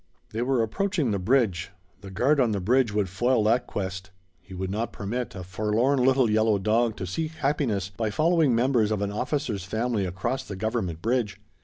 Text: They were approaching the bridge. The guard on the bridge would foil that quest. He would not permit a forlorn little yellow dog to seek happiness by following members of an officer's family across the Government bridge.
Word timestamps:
They 0.31 0.41
were 0.41 0.63
approaching 0.63 1.11
the 1.11 1.19
bridge. 1.19 1.69
The 1.99 2.09
guard 2.09 2.39
on 2.39 2.53
the 2.53 2.59
bridge 2.59 2.91
would 2.91 3.07
foil 3.07 3.43
that 3.43 3.67
quest. 3.67 4.09
He 4.39 4.51
would 4.51 4.71
not 4.71 4.91
permit 4.91 5.35
a 5.35 5.43
forlorn 5.43 6.03
little 6.03 6.27
yellow 6.27 6.57
dog 6.57 6.95
to 6.97 7.05
seek 7.05 7.33
happiness 7.33 7.91
by 7.95 8.09
following 8.09 8.55
members 8.55 8.89
of 8.89 9.03
an 9.03 9.11
officer's 9.11 9.63
family 9.63 10.03
across 10.07 10.43
the 10.43 10.55
Government 10.55 11.03
bridge. 11.03 11.39